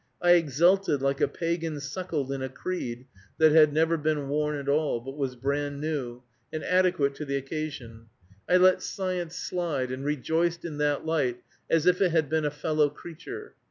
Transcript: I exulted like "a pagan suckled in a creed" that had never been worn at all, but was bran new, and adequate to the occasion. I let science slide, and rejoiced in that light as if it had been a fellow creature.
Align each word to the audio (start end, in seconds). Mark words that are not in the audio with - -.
I 0.19 0.31
exulted 0.31 1.03
like 1.03 1.21
"a 1.21 1.27
pagan 1.27 1.79
suckled 1.79 2.31
in 2.31 2.41
a 2.41 2.49
creed" 2.49 3.05
that 3.37 3.51
had 3.51 3.71
never 3.71 3.97
been 3.97 4.29
worn 4.29 4.55
at 4.57 4.67
all, 4.67 4.99
but 4.99 5.15
was 5.15 5.35
bran 5.35 5.79
new, 5.79 6.23
and 6.51 6.63
adequate 6.63 7.13
to 7.17 7.23
the 7.25 7.35
occasion. 7.37 8.07
I 8.49 8.57
let 8.57 8.81
science 8.81 9.35
slide, 9.35 9.91
and 9.91 10.03
rejoiced 10.03 10.65
in 10.65 10.79
that 10.79 11.05
light 11.05 11.43
as 11.69 11.85
if 11.85 12.01
it 12.01 12.09
had 12.09 12.29
been 12.31 12.45
a 12.45 12.49
fellow 12.49 12.89
creature. 12.89 13.53